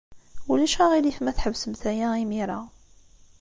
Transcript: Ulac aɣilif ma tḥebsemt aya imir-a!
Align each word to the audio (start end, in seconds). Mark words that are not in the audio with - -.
Ulac 0.51 0.75
aɣilif 0.83 1.17
ma 1.21 1.31
tḥebsemt 1.37 1.83
aya 1.91 2.09
imir-a! 2.23 2.59